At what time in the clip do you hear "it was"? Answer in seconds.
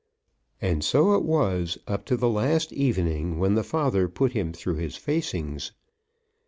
1.13-1.77